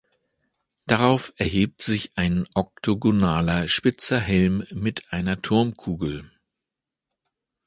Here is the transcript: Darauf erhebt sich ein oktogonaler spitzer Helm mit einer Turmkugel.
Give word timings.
Darauf 0.87 1.31
erhebt 1.37 1.83
sich 1.83 2.13
ein 2.17 2.47
oktogonaler 2.55 3.67
spitzer 3.67 4.19
Helm 4.19 4.65
mit 4.71 5.13
einer 5.13 5.39
Turmkugel. 5.43 6.31